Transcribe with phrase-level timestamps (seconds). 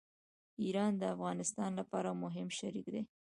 [0.63, 3.01] ایران د افغانستان لپاره مهم شریک دی.